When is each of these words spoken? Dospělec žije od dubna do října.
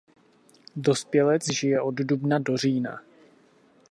Dospělec 0.75 1.51
žije 1.53 1.81
od 1.81 1.93
dubna 1.95 2.39
do 2.39 2.57
října. 2.57 3.01